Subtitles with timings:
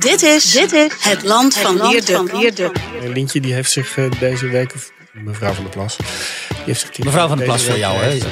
[0.00, 2.72] Dit is, dit is het land van Wierde.
[3.00, 5.96] Lintje die heeft zich eh, deze week, of mevrouw van der Plas,
[6.48, 8.28] die heeft zich Mevrouw van der Plas voor jou, week- hè?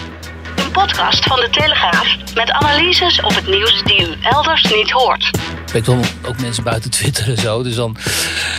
[0.65, 5.31] Een podcast van de Telegraaf met analyses op het nieuws die u elders niet hoort.
[5.73, 7.63] Ik kom ook mensen buiten Twitter en zo.
[7.63, 7.97] Dus dan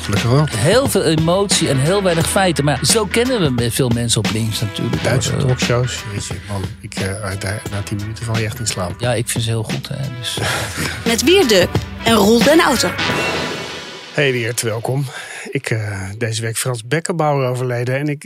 [0.02, 0.46] Gelukkig wel.
[0.56, 2.64] heel veel emotie en heel weinig feiten.
[2.64, 5.04] Maar zo kennen we veel mensen op links natuurlijk.
[5.04, 7.04] Duitse Eh, talkshows, weet je, man, ik, eh,
[7.40, 9.00] daar- na tien minuten val je echt in slaap.
[9.00, 9.88] Ja, ik vind ze heel goed.
[9.88, 9.96] Hè.
[10.20, 10.38] Dus,
[11.06, 11.68] Met Wierde
[12.04, 12.92] en Roel den Outer.
[14.14, 15.06] Hey Weert, welkom.
[15.52, 17.98] Ik, eh, deze week Frans Beckenbauer overleden.
[17.98, 18.22] En ik,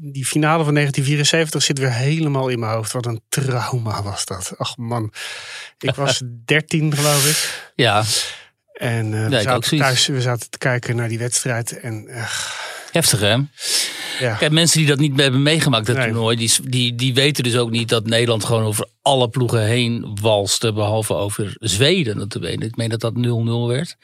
[0.00, 2.92] die finale van 1974 zit weer helemaal in mijn hoofd.
[2.92, 4.52] Wat een trauma was dat.
[4.56, 5.12] Ach man,
[5.78, 7.70] ik was 13 geloof ik.
[7.74, 8.04] ja,
[8.72, 11.80] En eh, we, zaten thuis, we zaten te kijken naar die wedstrijd.
[11.80, 12.08] En
[12.92, 13.36] heftig hè.
[14.18, 16.04] ja, Kijk, mensen die dat niet hebben meegemaakt, dat Nee.
[16.04, 20.18] toernooi, die, die, die weten dus ook niet dat Nederland gewoon over alle ploegen heen
[20.20, 20.72] walste.
[20.72, 22.18] Behalve over Zweden.
[22.18, 23.18] Dat Ik meen dat dat 0-0
[23.68, 23.96] werd.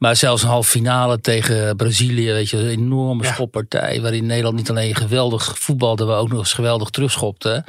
[0.00, 3.32] Maar zelfs een halve finale tegen Brazilië, weet je, een enorme Ja.
[3.32, 4.00] schoppartij.
[4.00, 7.64] Waarin Nederland niet alleen geweldig voetbalde, maar ook nog eens geweldig terugschopte.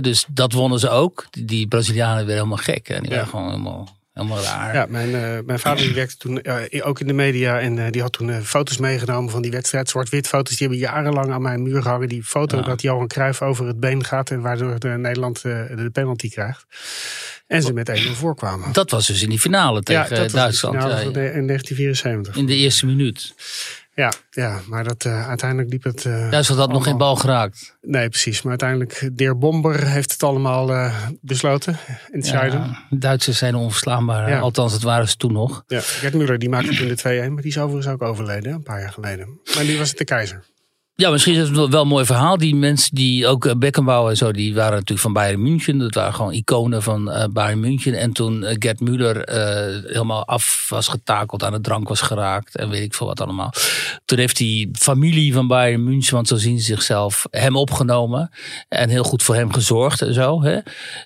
[0.00, 1.26] Dus dat wonnen ze ook.
[1.30, 2.88] Die, Brazilianen werden helemaal gek.
[2.88, 3.16] En die Ja.
[3.16, 4.74] waren gewoon helemaal, helemaal raar.
[4.74, 7.90] Ja, mijn, eh, mijn vader die werkte toen eh, ook in de media en eh,
[7.90, 9.88] die had toen foto's meegenomen van die wedstrijd.
[9.88, 12.08] Zwart-wit foto's, die hebben jarenlang aan mijn muur gehangen.
[12.08, 12.62] Die foto Ja.
[12.62, 16.64] dat Johan Cruijff over het been gaat en waardoor de Nederland de penalty krijgt.
[17.52, 18.72] En ze met 1-0 voorkwamen.
[18.72, 20.74] Dat was dus in die finale tegen ja, Duitsland.
[20.74, 22.36] ja, in 1974.
[22.36, 23.34] in de eerste minuut.
[23.94, 26.04] Ja, ja maar dat, eh, uiteindelijk liep het...
[26.04, 27.76] eh, Duitsland had nog geen bal geraakt.
[27.80, 28.42] Nee, precies.
[28.42, 31.76] Maar uiteindelijk, de heer Bomber heeft het allemaal eh, besloten.
[32.20, 32.44] Ja.
[32.44, 34.28] Ja, Duitsers zijn onverslaanbaar.
[34.28, 34.38] Ja.
[34.38, 35.64] Althans, het waren ze toen nog.
[35.66, 38.80] Gert Muller die maakte toen de 2-1, maar die is overigens ook overleden, een paar
[38.80, 39.40] jaar geleden.
[39.54, 40.44] Maar nu was het de keizer.
[40.94, 42.38] Ja, misschien is het wel een mooi verhaal.
[42.38, 45.78] Die mensen die ook eh, Beckenbauer en zo, die waren natuurlijk van Bayern München.
[45.78, 47.94] Dat waren gewoon iconen van eh, Bayern München.
[47.94, 49.22] En toen eh, Gerd Müller
[49.86, 53.52] helemaal af was getakeld, aan de drank was geraakt en weet ik veel wat allemaal.
[54.04, 58.30] Toen heeft die familie van Bayern München, want zo zien ze zichzelf, hem opgenomen.
[58.68, 60.42] En heel goed voor hem gezorgd en zo.
[60.42, 60.58] Hè.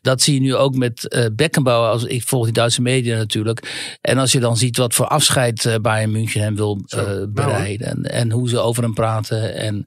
[0.02, 1.88] Dat zie je nu ook met eh, Beckenbauer.
[1.88, 3.96] Als, ik volg die Duitse media natuurlijk.
[4.00, 7.86] En als je dan ziet wat voor afscheid Bayern München hem wil nou, bereiden.
[7.86, 9.54] En, en hoe ze over hem praten.
[9.54, 9.84] En,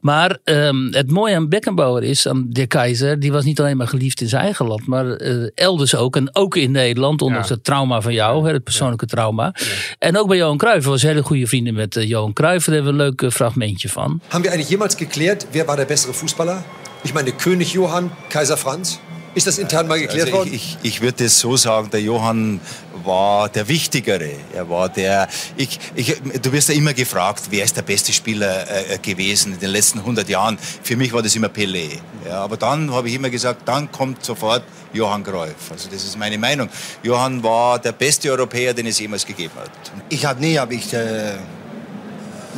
[0.00, 3.88] maar ehm, het mooie aan Beckenbauer is, aan de keizer, die was niet alleen maar
[3.88, 6.16] geliefd in zijn eigen land, maar eh, elders ook.
[6.16, 7.54] En ook in Nederland, ondanks Ja.
[7.54, 9.54] het trauma van jou, hè, het persoonlijke trauma.
[9.98, 10.82] En ook bij Johan Cruijff.
[10.82, 12.64] Hij was hele goede vrienden met eh, Johan Cruijff.
[12.66, 14.20] Daar hebben we een leuk eh, fragmentje van.
[14.28, 16.62] Haben wir eigentlich jemals geklärt, wer war der bessere Fußballer?
[17.02, 18.98] Ich meine, König Johann, Kaiser Franz?
[19.34, 20.52] Ist das intern mal geklärt Also worden?
[20.52, 22.60] ich, ich, ich würde es so sagen, der Johann
[23.04, 24.30] war der Wichtigere.
[24.54, 25.28] Er war der.
[25.56, 29.60] Ich, ich, du wirst ja immer gefragt, wer ist der beste Spieler äh, gewesen in
[29.60, 30.58] den letzten 100 Jahren.
[30.82, 31.90] Für mich war das immer Pelé.
[32.26, 35.70] Ja, aber dann habe ich immer gesagt, dann kommt sofort Johann Cruyff.
[35.70, 36.68] Also das ist meine Meinung.
[37.02, 39.70] Johann war der beste Europäer, den es jemals gegeben hat.
[40.08, 41.34] Ich habe nie hab ich, äh,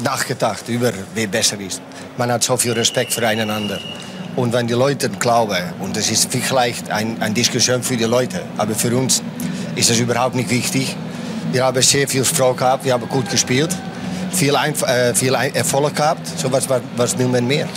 [0.03, 1.82] nachgedacht über wer besser ist.
[2.16, 3.80] Man hat so viel Respekt füreinander.
[4.41, 8.41] Und wenn die Leute glauben, und das ist vielleicht ein, eine Diskussion für die Leute,
[8.56, 9.23] aber für uns
[9.77, 10.97] ist das überhaupt nicht wichtig.
[11.53, 13.69] Wir haben sehr viel Freude gehabt, wir haben gut gespielt,
[14.33, 16.27] viel, Einf äh, viel Ein- Erfolg gehabt.
[16.39, 17.69] So was, was, was will man mehr?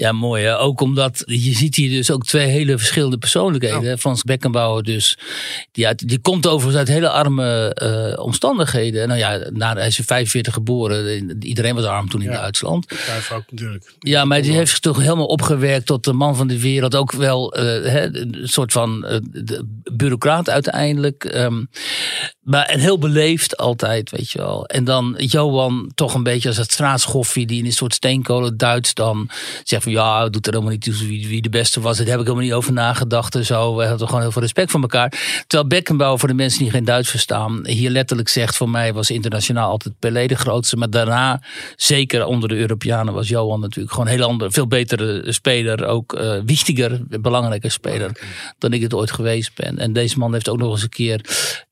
[0.00, 0.44] Ja, mooi.
[0.44, 0.58] Hè?
[0.58, 3.98] Ook omdat je ziet hier dus ook twee hele verschillende persoonlijkheden.
[3.98, 5.18] Frans Beckenbauer dus.
[5.72, 9.08] Die, uit, die komt overigens uit hele arme eh, omstandigheden.
[9.08, 11.42] Nou ja, na, hij is in 45 geboren.
[11.42, 12.40] Iedereen was arm toen in Ja.
[12.40, 12.86] Duitsland.
[12.86, 13.94] Cruijff ook natuurlijk.
[13.98, 16.94] Ja, maar die heeft zich toch helemaal opgewerkt tot de man van de wereld.
[16.94, 21.24] Ook wel eh, hè, een soort van eh, de bureaucraat uiteindelijk.
[21.24, 21.64] Ehm,
[22.40, 24.66] maar en heel beleefd altijd, weet je wel.
[24.66, 28.94] En dan Johan toch een beetje als het straatschoffie die in een soort steenkolen Duits
[28.94, 29.28] dan
[29.64, 31.96] zegt van ja, doet er helemaal niet toe wie, wie de beste was.
[31.96, 33.76] Daar heb ik helemaal niet over nagedacht en zo.
[33.76, 35.08] We hadden gewoon heel veel respect voor elkaar.
[35.46, 39.10] Terwijl Beckenbauer, voor de mensen die geen Duits verstaan, hier letterlijk zegt voor mij was
[39.10, 40.76] internationaal altijd Pelé de grootste.
[40.76, 41.40] Maar daarna,
[41.76, 45.84] zeker onder de Europeanen, was Johan natuurlijk gewoon een heel ander, veel betere speler.
[45.86, 48.20] Ook eh wichtiger, belangrijker speler
[48.58, 49.78] dan ik het ooit geweest ben.
[49.80, 51.20] En deze man heeft ook nog eens een keer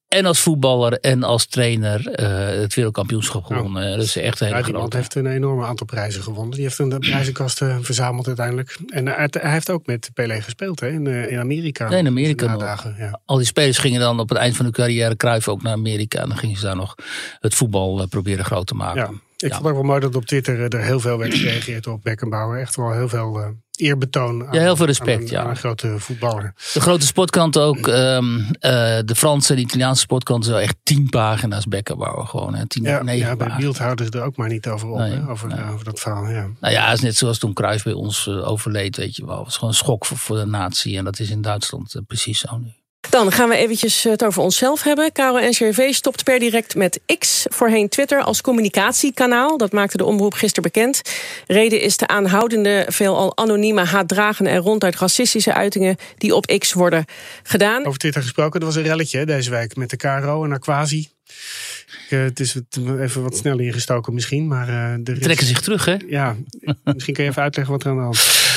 [0.08, 3.90] en als voetballer en als trainer eh, het wereldkampioenschap gewonnen.
[3.96, 4.96] Dat is echt een hele Ja, die grote.
[4.96, 6.54] heeft een enorm aantal prijzen gewonnen.
[6.54, 8.78] Die heeft een prijzenkast eh, verzameld uiteindelijk.
[8.88, 11.88] En hij, hij heeft ook met Pelé gespeeld hè, in, eh, in Amerika.
[11.88, 13.20] Nee, in Amerika dagen, ja.
[13.24, 16.20] Al die spelers gingen dan op het eind van hun carrière Cruijff ook naar Amerika.
[16.22, 16.94] En dan gingen ze daar nog
[17.40, 19.00] het voetbal eh, proberen groot te maken.
[19.00, 19.56] Ja, ik Ja.
[19.56, 22.58] vond ook wel mooi dat op Twitter eh, er heel veel werd gereageerd op Beckenbauer.
[22.60, 24.46] Echt wel heel veel eh, eerbetoon.
[24.46, 25.42] Aan, Ja, heel veel respect, aan ja.
[25.42, 26.52] aan een grote voetballer.
[26.72, 27.88] De grote sportkant ook.
[27.88, 32.26] ehm, eh, de Franse en de Italiaanse sportkant is wel echt tien pagina's Beckenbauer.
[32.26, 32.66] Gewoon, hè.
[32.66, 33.54] Tien, Ja, negen ja, bij.
[33.58, 34.98] Beeld houden ze er ook maar niet over op.
[34.98, 35.64] Nee, hè, over, nee.
[35.72, 36.46] over dat verhaal, ja.
[36.60, 39.36] Nou ja, het is net zoals toen Cruijff bij ons eh, overleed, weet je wel.
[39.36, 40.96] Het was gewoon een schok voor, voor de natie.
[40.96, 42.72] En dat is in Duitsland eh, precies zo nu.
[43.00, 45.12] Dan gaan we eventjes het over onszelf hebben.
[45.12, 49.56] KRO-NCRV stopt per direct met X, voorheen Twitter, als communicatiekanaal.
[49.58, 51.00] Dat maakte de omroep gisteren bekend.
[51.46, 57.04] Reden is de aanhoudende, veelal anonieme haatdragende en ronduit racistische uitingen die op X worden
[57.42, 57.86] gedaan.
[57.86, 61.08] Over Twitter gesproken, er was een relletje hè, deze week met de KRO en Aquasi.
[61.28, 62.56] Ik, eh, het is
[63.00, 65.96] even wat sneller ingestoken misschien, maar eh, er is- Trekken zich terug, hè?
[66.08, 66.36] Ja,
[66.84, 68.56] misschien kun je even uitleggen wat er aan de hand is.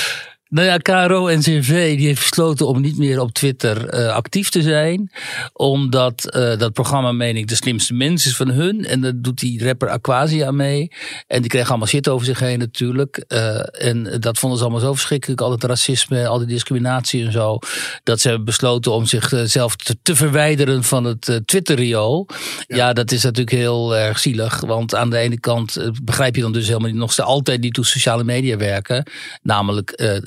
[0.52, 4.50] Nou ja, KRO en CV die heeft besloten om niet meer op Twitter eh, actief
[4.50, 5.12] te zijn.
[5.54, 8.86] Omdat eh, dat programma, meen ik, de slimste mens is van hun.
[8.86, 10.92] En daar doet die rapper Aquasia mee.
[11.28, 13.24] En die kreeg allemaal shit over zich heen natuurlijk.
[13.28, 15.42] Eh, en dat vonden ze allemaal zo verschrikkelijk.
[15.42, 17.60] Al het racisme, al die discriminatie en zo.
[18.04, 22.28] Dat ze hebben besloten om zichzelf te, te verwijderen van het Twitter-riool.
[22.68, 22.94] Ja.
[22.94, 24.60] dat is natuurlijk heel erg zielig.
[24.60, 27.76] Want aan de ene kant begrijp je dan dus helemaal niet, nog steeds altijd niet
[27.76, 29.06] hoe sociale media werken.
[29.42, 30.20] Namelijk...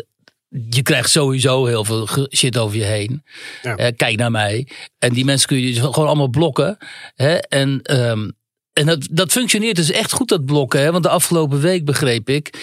[0.69, 3.23] je krijgt sowieso heel veel shit over je heen.
[3.63, 3.77] Ja.
[3.77, 4.69] Eh, kijk naar mij.
[4.99, 6.79] En die mensen kun je dus gewoon allemaal blokken.
[7.15, 7.35] Hè?
[7.35, 8.29] En, ehm,
[8.73, 10.81] en dat, dat functioneert dus echt goed, dat blokken.
[10.81, 10.93] Hè?
[10.93, 12.55] Want de afgelopen week, begreep ik,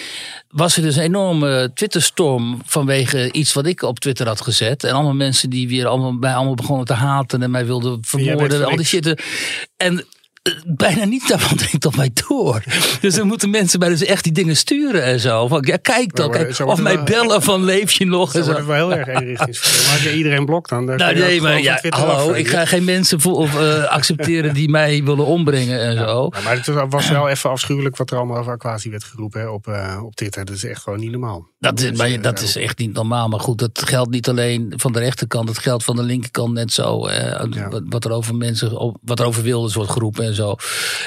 [0.48, 4.84] was er dus een enorme Twitterstorm vanwege iets wat ik op Twitter had gezet.
[4.84, 8.64] En allemaal mensen die weer allemaal, mij allemaal begonnen te haten en mij wilden vermoorden.
[8.64, 9.22] Al die shit.
[9.76, 10.06] En
[10.66, 12.62] bijna niet daarvan dringt op mij door.
[13.00, 15.48] Dus dan moeten mensen mij dus echt die dingen sturen en zo.
[15.48, 16.30] Van, ja, kijk dan.
[16.30, 18.32] Kijk, of mij bellen van leef je nog.
[18.32, 19.82] Dat wordt wel heel erg eenrichtingsverkeer.
[19.84, 22.64] Maar als je iedereen blokt dan, dan Nou nee, maar ja, hallo, af, ik ga
[22.64, 26.28] geen mensen voor, of, eh, accepteren die mij willen ombrengen en zo.
[26.44, 29.66] Maar het was wel even afschuwelijk wat er allemaal over Aquasi werd geroepen hè, op,
[29.66, 30.44] eh, op Twitter.
[30.44, 31.50] Dat is echt gewoon niet normaal.
[31.58, 33.28] Dat is, maar eh, dat is echt niet normaal.
[33.28, 35.46] Maar goed, dat geldt niet alleen van de rechterkant.
[35.46, 37.06] Dat geldt van de linkerkant net zo.
[37.06, 37.68] eh, Ja.
[37.88, 40.56] wat, er over mensen, wat er over Wilders wordt geroepen en zo.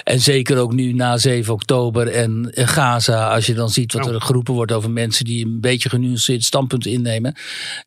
[0.04, 3.34] En zeker ook nu na 7 oktober en Gaza.
[3.34, 4.16] Als je dan ziet wat Nou.
[4.16, 7.36] er geroepen wordt over mensen die een beetje genuanceerd standpunt innemen.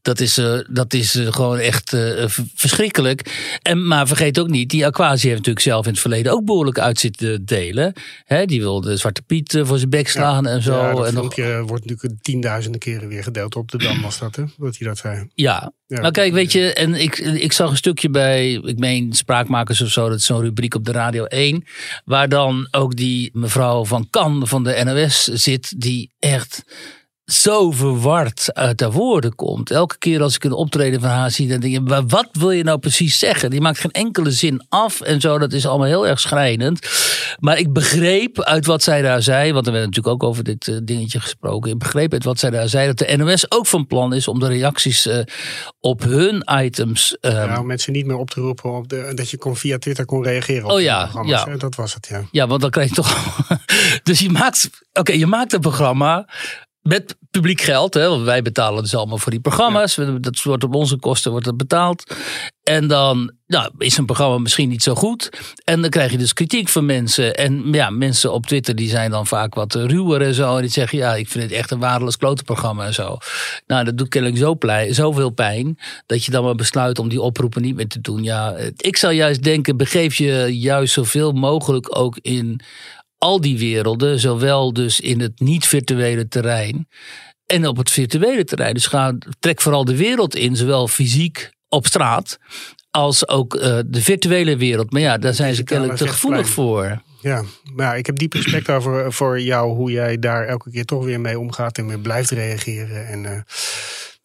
[0.03, 2.25] Dat is, eh, dat is eh, gewoon echt eh,
[2.55, 3.49] verschrikkelijk.
[3.63, 6.79] En, maar vergeet ook niet, die Aquasi heeft natuurlijk zelf in het verleden ook behoorlijk
[6.79, 7.93] uit zitten delen.
[8.25, 10.77] Hè, die wilde Zwarte Piet voor zijn bek slaan en zo.
[10.77, 11.35] Ja, dat en nog,
[11.67, 14.45] wordt natuurlijk tienduizenden keren weer gedeeld op de Dam was dat, hè?
[14.57, 15.29] Dat hij dat zei.
[15.35, 15.73] Ja.
[15.89, 16.01] Ja.
[16.01, 19.89] nou kijk, weet je, en ik, ik zag een stukje bij, ik meen Spraakmakers of
[19.89, 21.65] zo, dat is zo'n rubriek op de Radio 1,
[22.05, 26.65] waar dan ook die mevrouw van Kan van de NOS zit, die echt
[27.33, 29.71] zo verward uit haar woorden komt.
[29.71, 32.51] Elke keer als ik een optreden van haar zie, dan denk ik, "Maar wat wil
[32.51, 33.51] je nou precies zeggen?
[33.51, 36.89] Die maakt geen enkele zin af en zo, dat is allemaal heel erg schrijnend.
[37.41, 40.69] Maar ik begreep uit wat zij daar zei, want er werd natuurlijk ook over dit
[40.69, 41.71] eh, dingetje gesproken.
[41.71, 44.39] Ik begreep uit wat zij daar zei, dat de NOS ook van plan is om
[44.39, 45.19] de reacties eh,
[45.81, 47.17] op hun items.
[47.21, 50.05] Ja, om mensen niet meer op te roepen op de, dat je kon via Twitter
[50.05, 51.45] kon reageren op Oh ja, ja.
[51.45, 51.57] hè?
[51.57, 52.23] Dat was het, ja.
[52.31, 53.39] Ja, want dan krijg je toch.
[54.03, 54.71] dus je maakt.
[54.93, 56.29] Oké, je maakt een programma.
[56.89, 59.95] Met publiek geld, hè, want wij betalen dus allemaal voor die programma's.
[60.21, 62.17] Dat wordt op onze kosten wordt dat betaald.
[62.63, 65.31] En dan nou, is een programma misschien niet zo goed.
[65.65, 67.35] En dan krijg je dus kritiek van mensen.
[67.35, 70.57] En ja, mensen op Twitter die zijn dan vaak wat ruwer en zo.
[70.57, 73.19] En die zeggen, ja, ik vind het echt een waardeloos klote programma en zo.
[73.67, 75.79] Nou, dat doet kennelijk zo plei, zoveel pijn.
[76.07, 78.23] Dat je dan maar besluit om die oproepen niet meer te doen.
[78.23, 82.61] Ja, ik zou juist denken, begeef je juist zoveel mogelijk ook in
[83.19, 86.89] al die werelden, zowel dus in het niet-virtuele terrein
[87.47, 88.75] en op het virtuele terrein.
[88.75, 92.39] Dus ga, trek vooral de wereld in, zowel fysiek op straat
[92.91, 94.93] als ook eh, de virtuele wereld.
[94.93, 97.03] Maar ja, daar zijn ze kennelijk te gevoelig voor.
[97.21, 97.45] Ja,
[97.75, 101.05] maar ja, ik heb diep respect over, voor jou, hoe jij daar elke keer toch
[101.05, 103.07] weer mee omgaat en weer blijft reageren.
[103.07, 103.41] En eh,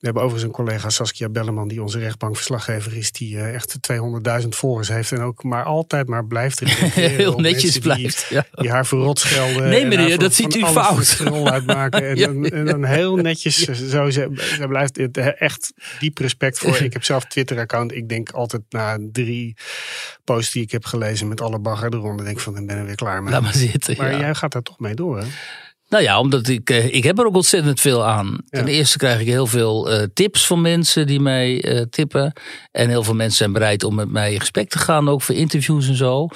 [0.03, 3.77] we hebben overigens een collega, Saskia Belleman, die onze rechtbankverslaggever is, die eh, echt
[4.41, 6.59] 200.000 volgers heeft en ook maar altijd maar blijft.
[6.93, 8.27] Heel netjes mensen die- blijft.
[8.29, 8.45] Ja.
[8.51, 9.69] Die haar verrot schelden.
[9.69, 11.19] Nee, en meneer, dat ziet u fout.
[11.43, 12.07] uitmaken.
[12.09, 13.57] En, Ja, dan, en dan heel netjes,
[13.89, 16.77] zo, ze, ze blijft het echt diep respect voor.
[16.81, 17.91] Ik heb zelf Twitter-account.
[17.91, 19.55] Ik denk altijd na drie
[20.23, 22.85] posts die ik heb gelezen met alle bagger eronder, denk ik van, dan ben ik
[22.85, 23.33] weer klaar mee.
[23.33, 23.95] Laat maar zitten.
[23.97, 25.25] Maar jij gaat daar toch mee door, hè?
[25.93, 28.37] Nou ja, omdat ik, eh, ik heb er ook ontzettend veel aan.
[28.49, 32.33] Ten eerste krijg ik heel veel uh, tips van mensen die mij uh, tippen.
[32.71, 35.35] En heel veel mensen zijn bereid om met mij in gesprek te gaan, ook voor
[35.35, 36.27] interviews en zo.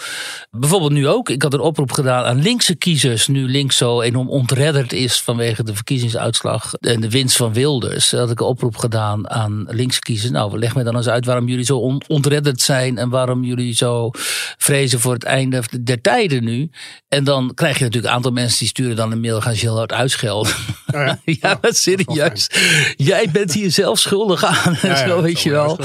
[0.52, 1.30] Bijvoorbeeld nu ook.
[1.30, 3.28] Ik had een oproep gedaan aan linkse kiezers.
[3.28, 8.12] Nu links zo enorm ontredderd is vanwege de verkiezingsuitslag en de winst van Wilders.
[8.12, 10.32] Had ik een oproep gedaan aan linkse kiezers.
[10.32, 12.98] Nou, leg me dan eens uit waarom jullie zo on ontredderd zijn.
[12.98, 14.10] En waarom jullie zo
[14.58, 16.70] vrezen voor het einde der tijden nu.
[17.08, 19.92] En dan krijg je natuurlijk een aantal mensen die sturen dan een mail gaan hard
[19.92, 20.54] uitschelden.
[20.88, 22.50] Oh ja, ja oh, serieus.
[22.96, 24.76] Jij bent hier zelf schuldig aan.
[25.08, 25.80] Zo weet je wel.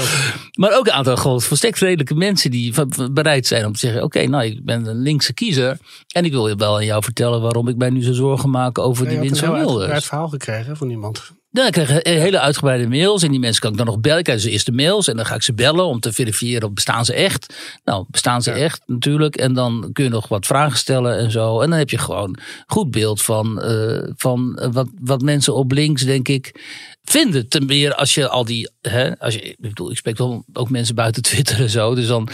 [0.53, 2.73] Maar ook een aantal gewoon volstrekt redelijke mensen die
[3.11, 5.77] bereid zijn om te zeggen: Oké, nou, ik ben een linkse kiezer.
[6.13, 8.77] En ik wil je wel aan jou vertellen waarom ik mij nu zo zorgen maak
[8.77, 9.87] over die winst van Wilders.
[9.87, 11.31] Ik heb verhaal gekregen van iemand.
[11.53, 13.23] Dan krijg ik hele uitgebreide mails.
[13.23, 14.17] En die mensen kan ik dan nog bellen.
[14.17, 15.07] Ik krijg ze eerst de mails.
[15.07, 17.55] En dan ga ik ze bellen om te verifiëren of bestaan ze echt.
[17.83, 19.35] Nou, bestaan ze echt natuurlijk.
[19.35, 21.61] En dan kun je nog wat vragen stellen en zo.
[21.61, 26.01] En dan heb je gewoon goed beeld van, uh, van wat, wat mensen op links,
[26.01, 26.61] denk ik,
[27.03, 27.49] vinden.
[27.49, 28.69] Ten meer als je al die.
[28.81, 31.95] Hè, als je, ik bedoel, ik spreek wel ook mensen buiten Twitter en zo.
[31.95, 32.29] Dus dan.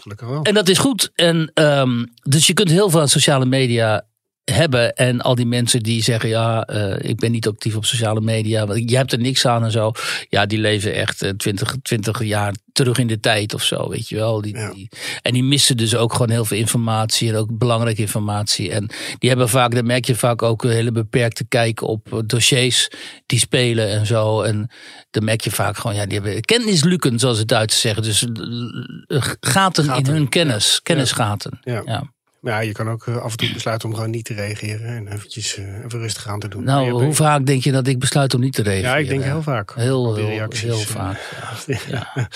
[0.00, 0.42] Gelukkig wel.
[0.42, 1.10] En dat is goed.
[1.14, 4.04] En um, dus je kunt heel veel aan sociale media
[4.44, 4.96] hebben.
[4.96, 8.66] En al die mensen die zeggen, ja, uh, ik ben niet actief op sociale media.
[8.66, 9.92] Want je hebt er niks aan en zo.
[10.28, 14.08] Ja, die leven echt uh, 20, 20 jaar terug in de tijd of zo, weet
[14.08, 14.40] je wel.
[14.40, 14.72] Die, ja.
[14.72, 14.88] die,
[15.22, 18.70] en die missen dus ook gewoon heel veel informatie en ook belangrijke informatie.
[18.70, 22.18] En die hebben vaak, dan merk je vaak ook een hele beperkte kijk op eh,
[22.26, 22.90] dossiers
[23.26, 24.42] die spelen en zo.
[24.42, 24.70] En
[25.10, 28.02] dan merk je vaak gewoon, ja, die hebben kennisluken, zoals het Duitsers zeggen.
[28.02, 30.80] Dus uh, gaten, gaten, in hun kennis, ja.
[30.82, 31.58] kennisgaten.
[31.62, 31.82] ja.
[31.84, 32.18] ja.
[32.42, 35.12] Ja, je kan ook eh, af en toe besluiten om gewoon niet te reageren en
[35.12, 36.64] eventjes uh, even rustig aan te doen.
[36.64, 38.90] Nou, hoe vaak denk je dat ik besluit om niet te reageren?
[38.90, 39.74] Ja, ik denk heel vaak.
[39.74, 41.20] Heel, heel, heel, vaak.
[41.66, 41.76] Ja.
[41.88, 42.28] ja.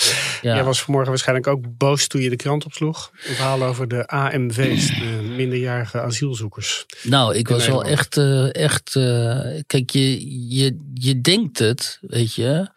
[0.43, 0.55] ja.
[0.55, 3.11] Jij was vanmorgen waarschijnlijk ook boos toen je de krant opsloeg.
[3.13, 6.87] Een verhaal over de AMV's, de minderjarige asielzoekers.
[7.03, 8.95] Nou, ik was wel echt, uh, echt.
[8.95, 12.73] Uh, kijk, je, je, je denkt het, weet je.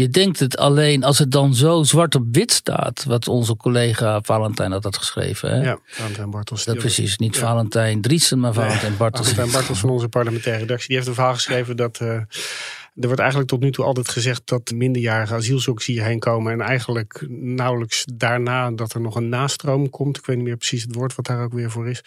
[0.00, 3.04] Je denkt het alleen als het dan zo zwart op wit staat.
[3.04, 5.50] Wat onze collega Valentijn had, had geschreven.
[5.50, 5.62] Hè?
[5.62, 6.64] Ja, Valentijn Bartels.
[6.64, 7.16] Dat precies.
[7.16, 7.40] Niet ja.
[7.40, 9.28] Valentijn Driesen, maar Valentijn Bartels.
[9.28, 10.86] Valentijn Bartels van onze parlementaire redactie.
[10.86, 11.98] Die heeft een verhaal geschreven dat...
[12.02, 16.52] Uh, er wordt eigenlijk tot nu toe altijd gezegd dat minderjarige asielzoekers hierheen komen.
[16.52, 20.16] En eigenlijk nauwelijks daarna dat er nog een nastroom komt.
[20.16, 22.02] Ik weet niet meer precies het woord wat daar ook weer voor is.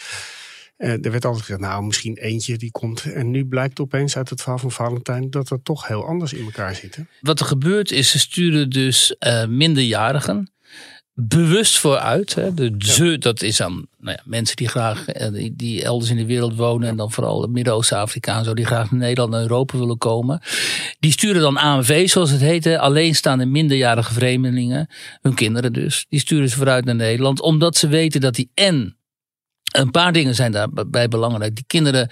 [0.77, 3.03] Uh, er werd altijd gezegd, nou misschien eentje die komt.
[3.03, 6.43] En nu blijkt opeens uit het verhaal van Valentijn dat het toch heel anders in
[6.43, 6.95] elkaar zit.
[6.95, 7.03] Hè?
[7.21, 10.53] Wat er gebeurt is, ze sturen dus uh, minderjarigen
[11.15, 12.35] bewust vooruit.
[12.35, 12.53] Hè.
[12.53, 16.25] De ze, dat is dan nou ja, mensen die graag die, die, elders in de
[16.25, 16.89] wereld wonen.
[16.89, 18.53] En dan vooral Midden-Oost-Afrika en zo.
[18.53, 20.41] Die graag naar Nederland en Europa willen komen.
[20.99, 22.67] Die sturen dan ANV, zoals het heet.
[22.67, 24.87] Alleenstaande minderjarige vreemdelingen.
[25.21, 26.05] Hun kinderen dus.
[26.09, 27.41] Die sturen ze vooruit naar Nederland.
[27.41, 28.97] Omdat ze weten dat die en
[29.73, 31.55] een paar dingen zijn daarbij belangrijk.
[31.55, 32.09] Die kinderen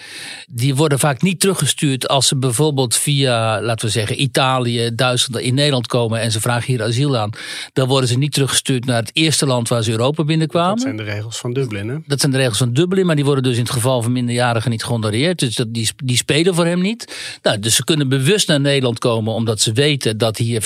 [0.50, 5.54] die worden vaak niet teruggestuurd als ze bijvoorbeeld via, laten we zeggen, Italië, Duitsland in
[5.54, 7.30] Nederland komen en ze vragen hier asiel aan.
[7.74, 10.76] Dan worden ze niet teruggestuurd naar het eerste land waar ze Europa binnenkwamen.
[10.76, 11.98] Dat zijn de regels van Dublin, hè?
[12.06, 14.72] Dat zijn de regels van Dublin, maar die worden dus in het geval van minderjarigen
[14.72, 15.40] niet gehonoreerd.
[15.40, 17.16] Dus dat, die, die spelen voor hem niet.
[17.42, 20.66] Nou, dus ze kunnen bewust naar Nederland komen omdat ze weten dat hier 85%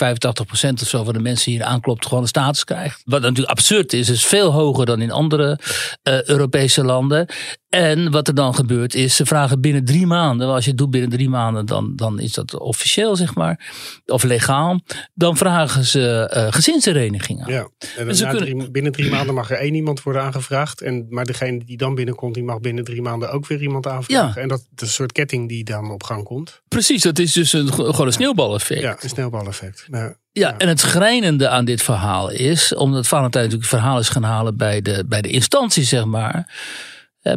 [0.81, 3.01] of zo van de mensen hier aanklopt gewoon een status krijgt.
[3.05, 5.59] Wat natuurlijk absurd is, is veel hoger dan in andere
[6.03, 7.27] uh, Europese landen.
[7.75, 10.47] En wat er dan gebeurt is, ze vragen binnen drie maanden.
[10.47, 13.73] Als je het doet binnen drie maanden, dan, dan is dat officieel, zeg maar.
[14.05, 14.79] Of legaal.
[15.13, 17.51] Dan vragen ze uh, gezinsherenigingen.
[17.51, 18.37] Ja, en dan kunnen...
[18.37, 20.81] drie, binnen drie maanden mag er één iemand worden aangevraagd.
[20.81, 24.33] En, maar degene die dan binnenkomt, die mag binnen drie maanden ook weer iemand aanvragen.
[24.35, 24.41] Ja.
[24.41, 26.61] En dat is een soort ketting die dan op gang komt.
[26.67, 28.81] Precies, dat is dus een, gewoon een sneeuwbaleffect.
[28.81, 29.87] Ja, een sneeuwbaleffect.
[29.91, 30.15] Ja.
[30.31, 34.23] Ja, en het schrijnende aan dit verhaal is, omdat Valentijn natuurlijk het verhaal is gaan
[34.23, 36.47] halen bij de, bij de instantie, zeg maar,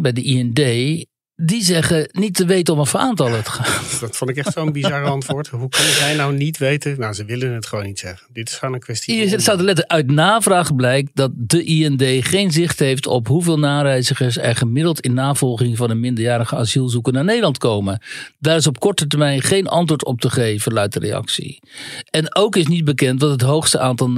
[0.01, 0.61] bij de IND,
[1.41, 4.01] die zeggen niet te weten om een aantal het gaat.
[4.01, 5.49] Dat vond ik echt zo'n bizar antwoord.
[5.49, 7.01] Hoe kan jij nou niet weten?
[7.01, 8.27] Nou, ze willen het gewoon niet zeggen.
[8.33, 9.15] Dit is gewoon een kwestie.
[9.15, 13.59] Hier staat er letterlijk uit navraag blijkt dat de IND geen zicht heeft op hoeveel
[13.59, 18.03] nareizigers er gemiddeld in navolging van een minderjarige asielzoeker naar Nederland komen.
[18.39, 21.59] Daar is op korte termijn geen antwoord op te geven, luidt de reactie.
[22.11, 24.11] En ook is niet bekend wat het hoogste aantal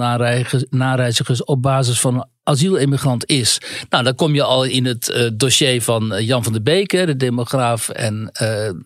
[0.71, 3.61] nareizigers op basis van asielemigrant is.
[3.89, 6.91] Nou, dan kom je al in het uh, dossier van uh, Jan van der Beek,
[6.91, 8.31] de demograaf en uh,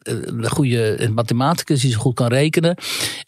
[0.02, 2.76] de goede mathematicus die zo goed kan rekenen.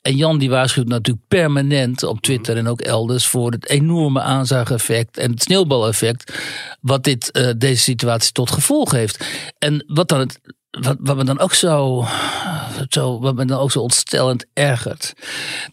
[0.03, 5.19] En Jan die waarschuwt natuurlijk permanent op Twitter en ook elders voor het enorme aanzuigeffect
[5.19, 6.33] en het sneeuwbaleffect
[6.81, 9.25] wat dit, deze situatie tot gevolg heeft.
[9.59, 10.41] En wat dan het
[10.81, 12.05] wat, wat me dan ook zo
[12.89, 15.13] zo, wat me dan ook zo ontstellend ergert.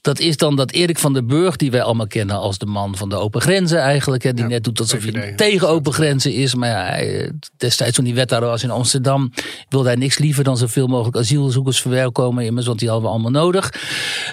[0.02, 2.98] Dat is dan dat Erik van der Burg, die wij allemaal kennen als de man
[2.98, 4.24] van de open grenzen eigenlijk.
[4.24, 6.56] Hè, die net doet alsof hij tegen open grenzen is.
[6.56, 9.32] Maar ja, hij, destijds toen hij wethouder was in Amsterdam,
[9.70, 12.46] wilde hij niks liever dan zoveel mogelijk asielzoekers verwelkomen.
[12.46, 13.74] Immers, want die hadden we allemaal nodig.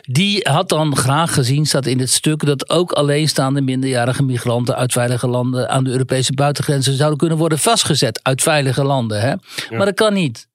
[0.02, 4.92] Die had dan graag gezien, staat in het stuk, dat ook alleenstaande minderjarige migranten uit
[4.92, 9.20] veilige landen aan de Europese buitengrenzen zouden kunnen worden vastgezet uit veilige landen.
[9.20, 9.34] Hè?
[9.76, 10.48] Maar dat kan niet.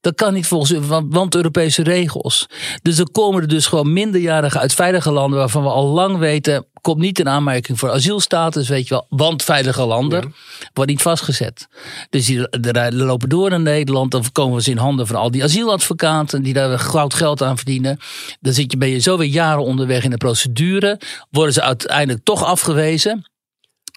[0.00, 2.46] Dat kan niet volgens want, want Europese regels.
[2.82, 6.66] Dus er komen er dus gewoon minderjarigen uit veilige landen waarvan we al lang weten,
[6.80, 10.34] komt niet in aanmerking voor asielstatus, weet je wel, want veilige landen
[10.72, 11.66] wordt niet vastgezet.
[12.10, 15.44] Dus die die lopen door in Nederland, dan komen ze in handen van al die
[15.44, 17.98] asieladvocaten die daar goud geld aan verdienen.
[18.40, 22.24] Dan zit je, ben je zo weer jaren onderweg in de procedure, worden ze uiteindelijk
[22.24, 23.30] toch afgewezen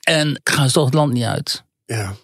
[0.04, 1.68] en gaan ze toch het land niet uit.
[1.96, 2.16] Ja.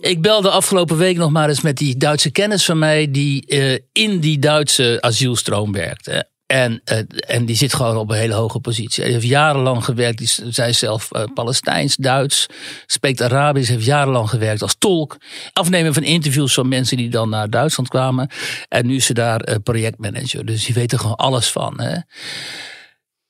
[0.00, 3.78] Ik belde afgelopen week nog maar eens met die Duitse kennis van mij die eh,
[3.92, 6.28] in die Duitse asielstroom werkte.
[6.46, 9.02] En, eh, en die zit gewoon op een hele hoge positie.
[9.04, 10.18] Hij heeft jarenlang gewerkt.
[10.18, 12.46] Die, zij zelf eh, Palestijns, Duits,
[12.86, 13.70] spreekt Arabisch.
[13.70, 15.16] Heeft jarenlang gewerkt als tolk.
[15.52, 18.30] Afnemen van interviews van mensen die dan naar Duitsland kwamen.
[18.68, 20.44] En nu is ze daar projectmanager.
[20.46, 21.80] Dus die weet er gewoon alles van.
[21.80, 21.98] Hè.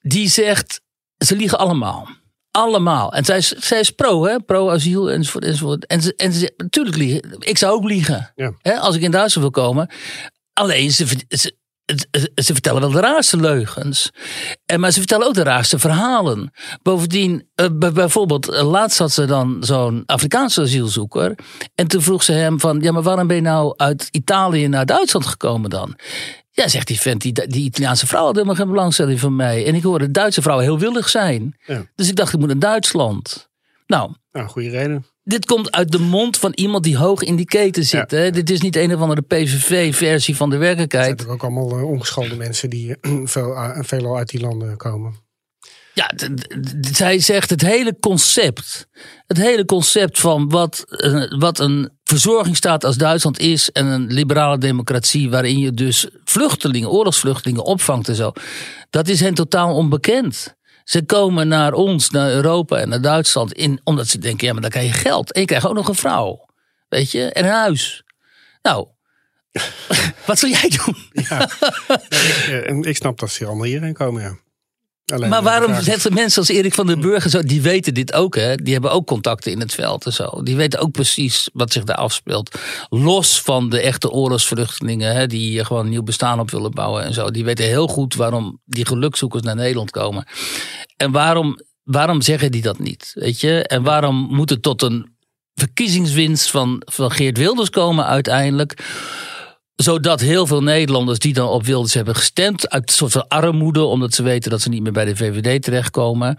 [0.00, 0.80] Die zegt,
[1.16, 2.08] ze liegen allemaal.
[2.56, 3.12] Allemaal.
[3.12, 4.40] En zij is, zij is pro, hè?
[4.40, 5.44] Pro-asiel enzovoort.
[5.44, 5.86] enzovoort.
[5.86, 7.36] En, ze, en ze natuurlijk liegen.
[7.38, 8.32] Ik zou ook liegen.
[8.34, 8.52] Ja.
[8.58, 8.78] Hè?
[8.78, 9.90] Als ik in Duitsland wil komen.
[10.52, 11.06] Alleen, ze,
[12.34, 14.10] ze, vertellen wel de raarste leugens.
[14.66, 16.52] En, maar ze vertellen ook de raarste verhalen.
[16.82, 21.38] Bovendien, eh, bij- bijvoorbeeld, eh, laatst had ze dan zo'n Afrikaanse asielzoeker.
[21.74, 24.86] En toen vroeg ze hem van, ja, maar waarom ben je nou uit Italië naar
[24.86, 25.96] Duitsland gekomen dan?
[26.56, 29.66] Ja, zegt die vent, die, die Italiaanse vrouw had helemaal geen belangstelling van mij.
[29.66, 31.56] En ik hoorde Duitse vrouwen heel willig zijn.
[31.66, 31.82] Ja.
[31.94, 33.48] Dus ik dacht, ik moet naar Duitsland.
[33.86, 35.04] Nou, Nou, goede reden.
[35.22, 38.10] dit komt uit de mond van iemand die hoog in die keten zit.
[38.10, 38.16] Ja.
[38.18, 38.30] Hè?
[38.30, 41.28] Dit is niet een of andere PVV-versie van de Het zijn werkelijkheid.
[41.28, 45.14] ook allemaal eh, ongeschoolde mensen die eh, veel, uh, veelal uit die landen komen.
[45.94, 46.10] Ja,
[46.80, 48.88] zij zegt het hele concept.
[49.26, 53.72] Het hele concept van wat, eh, wat een verzorgingsstaat als Duitsland is.
[53.72, 58.32] En een liberale democratie waarin je dus vluchtelingen, oorlogsvluchtelingen opvangt en zo.
[58.90, 60.54] Dat is hen totaal onbekend.
[60.84, 63.52] Ze komen naar ons, naar Europa en naar Duitsland.
[63.52, 65.32] In, omdat ze denken, ja maar dan krijg je geld.
[65.32, 66.46] En je krijgt ook nog een vrouw.
[66.88, 68.04] Weet je, en een huis.
[68.62, 68.88] Nou,
[70.26, 70.96] wat zou jij doen?
[72.48, 74.36] Eh, en ik snap dat ze allemaal hierheen komen, ja.
[75.12, 78.36] Alleen, Maar waarom zetten mensen als Erik van den Burger zo, die weten dit ook,
[78.36, 78.54] hè?
[78.56, 80.42] Die hebben ook contacten in het veld en zo.
[80.42, 82.58] Die weten ook precies wat zich daar afspeelt.
[82.88, 87.04] Los van de echte oorlogsvluchtelingen, hè, die hier gewoon een nieuw bestaan op willen bouwen
[87.04, 87.30] en zo.
[87.30, 90.26] Die weten heel goed waarom die gelukzoekers naar Nederland komen.
[90.96, 93.10] En waarom, waarom zeggen die dat niet?
[93.14, 93.62] Weet je?
[93.62, 95.16] En waarom moet het tot een
[95.54, 98.74] verkiezingswinst van, van Geert Wilders komen uiteindelijk?
[99.76, 103.82] Zodat heel veel Nederlanders die dan op Wilders hebben gestemd, uit een soort van armoede,
[103.82, 106.38] omdat ze weten dat ze niet meer bij de VVD terechtkomen,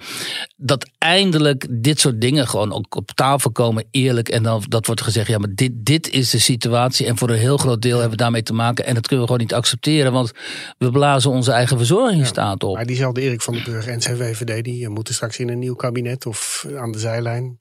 [0.56, 4.30] dat eindelijk dit soort dingen gewoon ook op tafel komen, eerlijk.
[4.30, 7.06] En dan dat wordt gezegd, ja, maar dit, dit is de situatie.
[7.06, 8.86] En voor een heel groot deel hebben we daarmee te maken.
[8.86, 10.32] En dat kunnen we gewoon niet accepteren, want
[10.78, 12.76] we blazen onze eigen verzorgingsstaat op.
[12.76, 15.60] Maar diezelfde Erik van den Burg en zijn VVD, die eh, moeten straks in een
[15.60, 17.58] nieuw kabinet of aan de zijlijn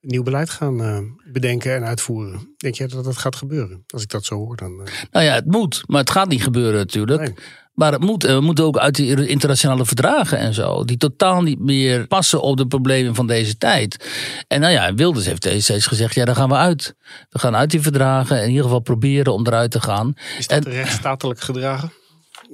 [0.00, 0.98] nieuw beleid gaan eh,
[1.32, 2.54] bedenken en uitvoeren.
[2.56, 3.84] Denk jij dat dat gaat gebeuren?
[3.86, 4.80] Als ik dat zo hoor, dan.
[4.84, 7.20] eh, Nou ja, het moet, maar het gaat niet gebeuren natuurlijk.
[7.20, 7.34] Nee.
[7.74, 11.42] Maar het moet, en we moeten ook uit die internationale verdragen en zo, die totaal
[11.42, 14.08] niet meer passen op de problemen van deze tijd.
[14.48, 16.94] En nou ja, Wilders heeft steeds gezegd, ja, daar gaan we uit.
[17.30, 20.14] We gaan uit die verdragen en in ieder geval proberen om eruit te gaan.
[20.38, 21.92] is dat En- rechtsstatelijk gedragen?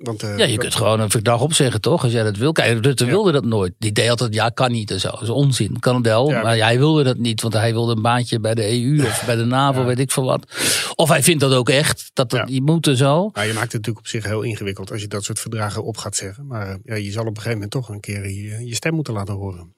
[0.03, 2.03] Want, eh, Ja, je kunt gewoon een verdrag opzeggen, toch?
[2.03, 2.53] Als jij dat wil.
[2.53, 3.75] Kijk, Rutte wilde dat nooit.
[3.79, 5.11] Die deed altijd, ja, kan niet en zo.
[5.11, 5.79] Dat is onzin.
[5.79, 6.43] Kan wel, Ja.
[6.43, 7.43] maar hij wilde dat niet.
[7.43, 10.25] Want hij wilde een baantje bij de EU of bij de NAVO, weet ik veel
[10.25, 10.47] wat.
[10.95, 12.47] Of hij vindt dat ook echt, dat dat Ja.
[12.55, 13.31] niet moet en zo.
[13.33, 15.97] Nou, je maakt het natuurlijk op zich heel ingewikkeld als je dat soort verdragen op
[15.97, 16.47] gaat zeggen.
[16.47, 18.95] Maar eh, ja, je zal op een gegeven moment toch een keer je, je stem
[18.95, 19.75] moeten laten horen.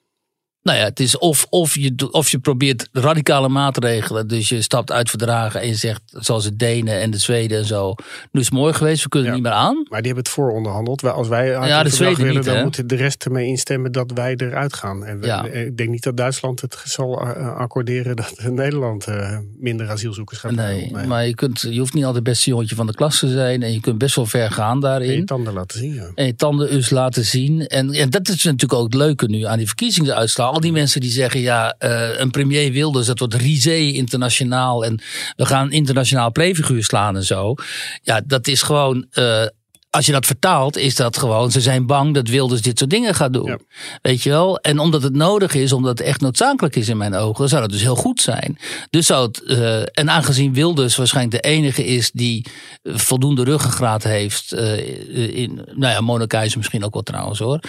[0.69, 4.27] Nou ja, het is of, of, je, of je probeert radicale maatregelen.
[4.27, 7.65] Dus je stapt uit verdragen en je zegt, zoals de Denen en de Zweden en
[7.65, 7.93] zo.
[8.31, 9.33] Nu is het mooi geweest, we kunnen Ja.
[9.35, 9.73] niet meer aan.
[9.75, 11.01] Maar die hebben het vooronderhandeld.
[11.01, 12.63] Wij- Als wij uit Ja, de Zweden willen, niet, dan hè?
[12.63, 15.05] moet de rest ermee instemmen dat wij eruit gaan.
[15.05, 15.45] En we- Ja.
[15.45, 20.51] ik denk niet dat Duitsland het zal eh, accorderen dat Nederland eh, minder asielzoekers gaat
[20.51, 21.07] Nee, opnemen.
[21.07, 23.63] maar je, kunt, je hoeft niet altijd het beste jongetje van de klas te zijn.
[23.63, 25.11] En je kunt best wel ver gaan En daarin.
[25.11, 26.11] je tanden laten zien, ja.
[26.15, 27.67] En je tanden eens laten zien.
[27.67, 30.58] En, en dat is natuurlijk ook het leuke nu aan die verkiezingsuitslag.
[30.59, 34.85] Al die mensen die zeggen, ja, eh, een premier Wilders, dat wordt risé internationaal.
[34.85, 35.01] En
[35.35, 37.55] we gaan internationaal playfiguur slaan en zo.
[38.03, 39.45] Ja, dat is gewoon eh,
[39.89, 43.15] als je dat vertaalt, is dat gewoon, ze zijn bang dat Wilders dit soort dingen
[43.15, 43.45] gaat doen.
[43.45, 43.57] Ja.
[44.01, 44.57] Weet je wel?
[44.57, 47.71] En omdat het nodig is, omdat het echt noodzakelijk is in mijn ogen, zou dat
[47.71, 48.57] dus heel goed zijn.
[48.89, 52.45] Dus zou het, eh, en aangezien Wilders waarschijnlijk de enige is die
[52.83, 57.59] voldoende ruggengraat heeft, in, nou ja, Mona Keizer misschien ook wel trouwens hoor.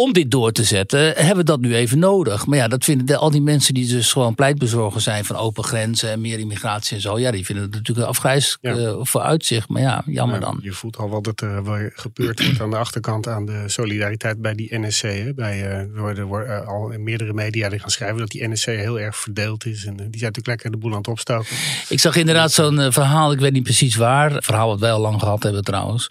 [0.00, 2.46] Om dit door te zetten, hebben we dat nu even nodig.
[2.46, 5.64] Maar ja, dat vinden de, al die mensen die dus gewoon pleitbezorger zijn van open
[5.64, 7.18] grenzen en meer immigratie en zo.
[7.18, 8.76] Ja, die vinden het natuurlijk een afgrijs Ja.
[8.76, 9.68] eh, vooruitzicht.
[9.68, 10.58] Maar ja, jammer Ja, dan.
[10.62, 14.40] Je voelt al wat dat er wel gebeurd wordt aan de achterkant aan de solidariteit
[14.42, 15.02] bij die NSC.
[15.02, 15.34] Hè?
[15.34, 18.48] Bij, eh, er worden, worden, eh, al in meerdere media die gaan schrijven dat die
[18.48, 19.84] NSC heel erg verdeeld is.
[19.84, 21.56] En eh, die zijn natuurlijk lekker de boel aan het opstoken.
[21.88, 24.42] Ik zag inderdaad zo'n eh, verhaal, ik weet niet precies waar.
[24.42, 26.10] Verhaal wat wij al lang gehad hebben trouwens.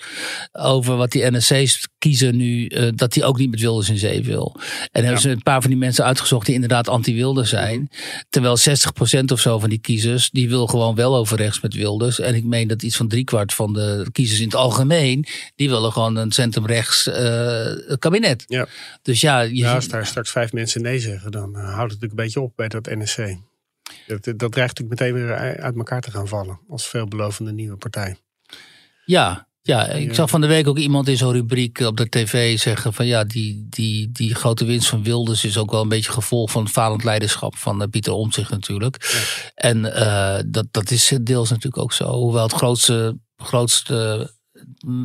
[0.51, 4.23] Over wat die NSC's kiezen nu, eh, dat die ook niet met Wilders in zee
[4.23, 4.55] wil.
[4.91, 7.89] En hebben ze een paar van die mensen uitgezocht die inderdaad anti-Wilder zijn.
[8.29, 12.19] Terwijl 60% of zo van die kiezers, die wil gewoon wel over rechts met Wilders.
[12.19, 15.91] En ik meen dat iets van driekwart van de kiezers in het algemeen, die willen
[15.91, 18.43] gewoon een centrumrechts eh kabinet.
[18.47, 18.67] Ja.
[19.01, 22.01] Dus ja, je Ja, als daar straks vijf mensen nee zeggen, dan eh, houdt het
[22.01, 23.37] natuurlijk een beetje op bij dat NSC.
[24.07, 26.59] Dat, dat dreigt natuurlijk meteen weer uit elkaar te gaan vallen.
[26.69, 28.15] Als veelbelovende nieuwe partij.
[29.05, 32.59] Ja, ja, ik zag van de week ook iemand in zo'n rubriek op de tv
[32.59, 36.11] zeggen van ja, die, die, die grote winst van Wilders is ook wel een beetje
[36.11, 39.21] gevolg van het falend leiderschap van eh, Pieter Omtzigt natuurlijk.
[39.55, 42.11] En eh, dat, dat is deels natuurlijk ook zo.
[42.11, 44.31] Hoewel het grootste, grootste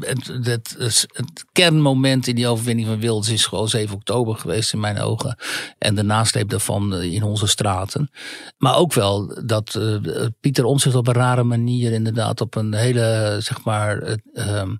[0.00, 4.80] het, het, het, kernmoment in die overwinning van Wilders is gewoon 7 oktober geweest in
[4.80, 5.36] mijn ogen.
[5.78, 8.10] En de nasleep daarvan eh, in onze straten.
[8.58, 13.36] Maar ook wel dat eh, Pieter Omtzigt op een rare manier inderdaad op een hele,
[13.40, 14.74] zeg maar, eh, ehm,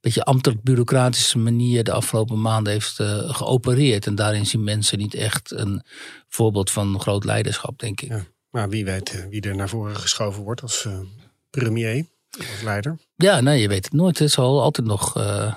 [0.00, 4.06] beetje ambtelijk bureaucratische manier de afgelopen maanden heeft eh, geopereerd.
[4.06, 5.82] En daarin zien mensen niet echt een
[6.28, 8.12] voorbeeld van groot leiderschap, denk ik.
[8.50, 10.88] Maar wie weet wie er naar voren geschoven wordt als
[11.50, 12.06] premier,
[12.64, 12.98] leider.
[13.16, 14.18] Ja, nee, je weet het nooit.
[14.18, 15.54] Het zal altijd nog eh,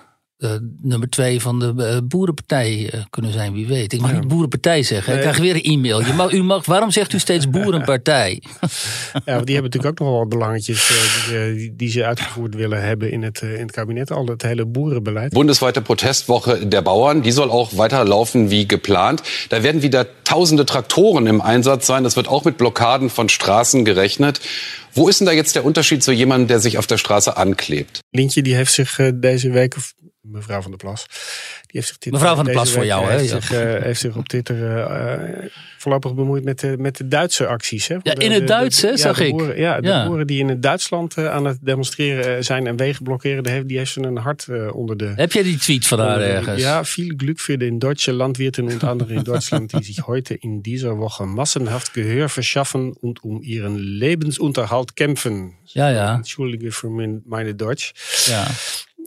[0.82, 3.93] nummer twee van de eh, boerenpartij eh, kunnen zijn, wie weet.
[3.93, 4.19] Ik mag Ja.
[4.19, 5.13] niet boerenpartij zeggen.
[5.13, 6.01] Ik krijg weer een e-mail.
[6.06, 8.41] Je mag, u mag, waarom zegt u steeds boerenpartij?
[9.25, 11.89] Ja, want die hebben natuurlijk ook nog wel wat belangetjes eh, die, eh, die, die
[11.89, 14.12] ze uitgevoerd willen hebben in het, eh, in het kabinet.
[14.12, 15.32] Al het hele boerenbeleid.
[15.34, 19.21] Bundesweite Protestwoche der Bauern, die soll auch weiterlaufen wie geplant.
[19.47, 22.03] Da werden wieder tausende Traktoren im Einsatz sein.
[22.03, 24.39] Das wird auch mit Blockaden von Straßen gerechnet.
[24.95, 28.01] Wo ist denn da jetzt der Unterschied zu jemandem, der sich auf der Straße anklebt?
[28.12, 29.75] Lintje die heeft zich eh, deze week,
[30.24, 31.06] mevrouw van der Plas,
[31.62, 33.18] die heeft zich dit, Mevrouw van der deze Plas voor jou, hè?
[33.18, 33.40] Heeft, Ja.
[33.42, 37.48] zich, eh, heeft zich op Twitter eh, eh, voorlopig bemoeid met de, met de Duitse
[37.48, 37.88] acties.
[37.88, 37.96] Hè?
[38.04, 39.32] Ja, De- in het de- Duits, de- hè, ja, zag de ik.
[39.38, 40.08] Boeren, ja, de Ja.
[40.08, 43.78] boeren die in het Duitsland aan het demonstreren zijn en wegen blokkeren, die heeft, die
[43.78, 45.14] heeft ze een hart onder de...
[45.16, 46.62] Heb jij die tweet van haar onder de- ergens?
[46.62, 50.62] Ja, viel Glück für den deutschen Landwirten und andere in Deutschland, die sich heute in
[50.62, 55.54] dieser Woche massenhaft Gehör verschaffen und um ihren Lebensunterhalt kämpfen.
[55.66, 56.16] Ja, ja.
[56.16, 56.90] Entschuldige für
[57.26, 57.92] meine Deutsch.
[58.28, 58.48] ja.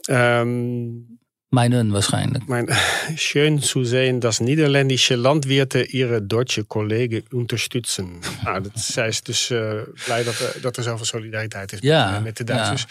[0.07, 1.17] Ähm,
[1.49, 2.47] Mijnen waarschijnlijk.
[2.47, 2.67] mein,
[3.15, 8.19] schön zu sehen, dass niederländische Landwirte ihre deutsche Kollegen unterstützen.
[8.43, 9.71] nou, dat, zij is dus eh,
[10.05, 12.85] blij dat er, dat er zoveel solidariteit is Ja, met, met de Duitsers.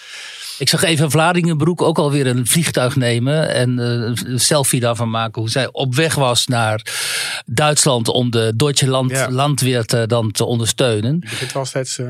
[0.59, 5.40] Ik zag even Vladingenbroek ook alweer een vliegtuig nemen en eh, een selfie daarvan maken.
[5.40, 6.83] Hoe zij op weg was naar
[7.46, 10.07] Duitsland om de Deutsche Land, Ja.
[10.07, 11.20] Dan te ondersteunen.
[11.20, 12.00] Begint wel steeds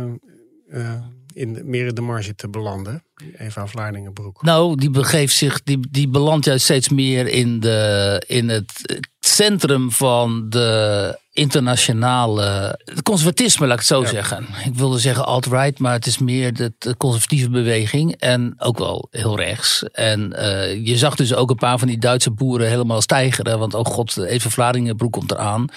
[1.37, 3.03] in meer de marge te belanden.
[3.39, 4.43] Eva Vlaardingenbroek.
[4.43, 9.91] Nou, die begeeft zich, die, die belandt juist steeds meer in, de, in het centrum
[9.91, 14.09] van de internationale het conservatisme, laat ik het zo Ja.
[14.09, 14.47] zeggen.
[14.65, 19.09] Ik wilde zeggen alt-right, maar het is meer de, de conservatieve beweging en ook wel
[19.11, 19.83] heel rechts.
[19.93, 23.75] En eh, je zag dus ook een paar van die Duitse boeren helemaal stijgeren, want
[23.75, 25.69] oh god, even Vlaardingenbroek komt eraan.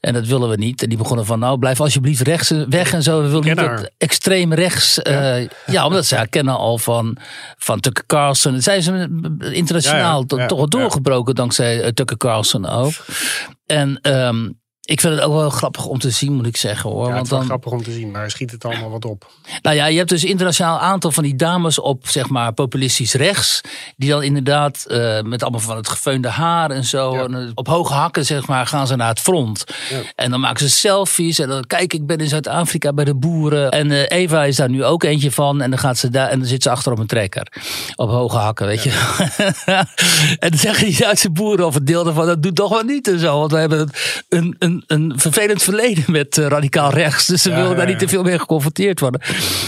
[0.00, 0.82] En dat willen we niet.
[0.82, 3.22] En die begonnen van, nou blijf alsjeblieft rechts weg en zo.
[3.22, 5.02] We willen niet dat extreem rechts.
[5.02, 5.86] eh, ja.
[5.86, 7.16] omdat ze haar kennen al van,
[7.58, 8.54] van Tucker Carlson.
[8.54, 8.92] En Zijn ze
[9.52, 10.78] internationaal Ja, ja, to- ja, toch wel ja.
[10.78, 12.92] doorgebroken dankzij eh, Tucker Carlson ook.
[13.66, 14.48] En ehm,
[14.90, 17.08] ik vind het ook wel grappig om te zien, moet ik zeggen hoor.
[17.08, 19.30] Ja, het is dan, grappig om te zien, maar schiet het allemaal wat op.
[19.62, 23.14] nou ja, je hebt dus een internationaal aantal van die dames op, zeg maar, populistisch
[23.14, 23.60] rechts.
[23.96, 27.14] Die dan inderdaad eh, met allemaal van het gefeunde haar en zo.
[27.14, 27.22] Ja.
[27.22, 29.64] En, eh, op hoge hakken, zeg maar, gaan ze naar het front.
[29.90, 30.00] Ja.
[30.14, 31.38] En dan maken ze selfies.
[31.38, 33.70] En dan kijk, ik ben in Zuid-Afrika bij de boeren.
[33.70, 35.60] En eh, Eva is daar nu ook eentje van.
[35.60, 37.46] En dan gaat ze daar en dan zit ze achter op een trekker.
[37.96, 38.90] Op hoge hakken, weet je.
[40.38, 43.08] en dan zeggen die Duitse boeren of een deel daarvan, dat doet toch wel niet
[43.08, 43.38] en zo.
[43.38, 43.90] Want we hebben
[44.28, 47.26] een, een, een vervelend verleden met eh, radicaal rechts.
[47.26, 49.20] Dus ze Ja, willen daar niet te veel mee geconfronteerd worden.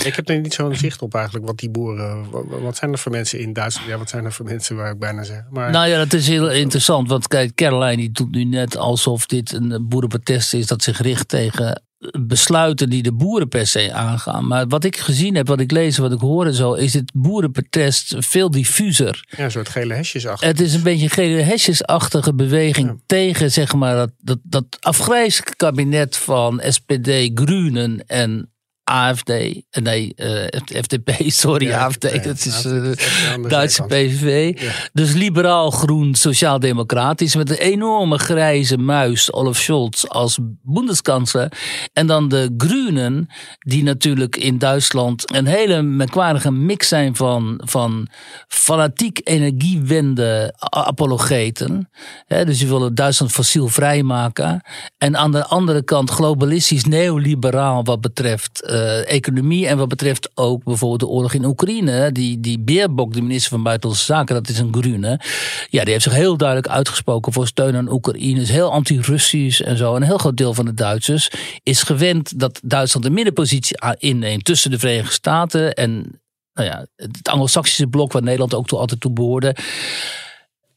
[0.04, 2.30] Ik heb er niet zo'n zicht op eigenlijk wat die boeren.
[2.30, 3.88] Wat, wat zijn er voor mensen in Duitsland?
[3.88, 5.42] Ja, wat zijn er voor mensen waar ik bijna zeg.
[5.50, 7.08] Maar Nou ja, dat is heel interessant.
[7.08, 11.28] Want kijk, Caroline die doet nu net alsof dit een boerenprotest is dat zich richt
[11.28, 11.82] tegen
[12.20, 14.46] besluiten die de boeren per se aangaan.
[14.46, 17.12] Maar wat ik gezien heb, wat ik lees, wat ik hoor en zo, is het
[17.14, 19.24] boerenprotest veel diffuser.
[19.36, 20.48] Ja, een soort gele hesjes achter.
[20.48, 25.56] Het is een beetje een gele hesjesachtige beweging tegen zeg maar, dat, dat, dat afgrijzelijke
[25.56, 28.51] kabinet van SPD, Groenen en
[28.84, 30.44] AFD, eh, nee, uh,
[30.82, 31.10] FDP,
[31.42, 33.82] sorry, Ja, AFD, dat is ja, eh, dat is echt een andere Duitse.
[33.82, 34.60] PVV.
[34.60, 34.72] Ja.
[34.92, 41.52] Dus liberaal, groen, sociaal-democratisch, met een enorme grijze muis, Olaf Scholz, als bondskansler.
[41.92, 43.26] En dan de Groenen,
[43.58, 48.08] die natuurlijk in Duitsland een hele merkwaardige mix zijn van, van
[48.48, 51.90] fanatiek energiewende apologeten.
[52.26, 54.60] Hè, dus die willen Duitsland fossielvrij maken.
[54.98, 60.64] En aan de andere kant globalistisch neoliberaal wat betreft eh, economie en wat betreft ook
[60.64, 62.12] bijvoorbeeld de oorlog in Oekraïne.
[62.12, 65.20] Die, die Beerbok, de minister van Buitenlandse Zaken, dat is een groene.
[65.68, 68.40] Ja, die heeft zich heel duidelijk uitgesproken voor steun aan Oekraïne.
[68.40, 69.94] Is heel anti-Russisch en zo.
[69.94, 71.30] En een heel groot deel van de Duitsers
[71.62, 76.20] is gewend dat Duitsland een middenpositie inneemt tussen de Verenigde Staten en
[76.54, 79.56] nou ja, het Anglo-Saxische blok, waar Nederland ook toe, altijd toe behoorde.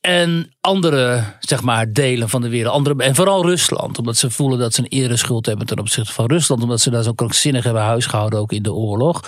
[0.06, 2.74] En andere, zeg maar, delen van de wereld.
[2.74, 3.98] Andere, en vooral Rusland.
[3.98, 6.62] Omdat ze voelen dat ze een ereschuld hebben ten opzichte van Rusland.
[6.62, 9.24] Omdat ze daar zo krankzinnig hebben huisgehouden ook in de oorlog.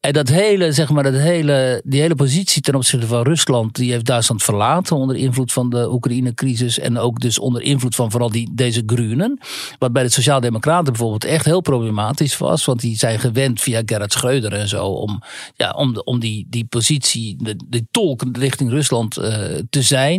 [0.00, 3.74] En dat hele, zeg maar, dat hele, die hele positie ten opzichte van Rusland.
[3.74, 6.78] Die heeft Duitsland verlaten onder invloed van de Oekraïne-crisis.
[6.78, 9.38] En ook dus onder invloed van vooral die, deze Groenen.
[9.78, 12.64] Wat bij de Sociaaldemocraten bijvoorbeeld echt heel problematisch was.
[12.64, 14.84] Want die zijn gewend via Gerhard Schreuder en zo.
[14.86, 15.22] Om,
[15.54, 20.16] ja, om, de, om die, die positie, de, die tolk richting Rusland eh, te zijn.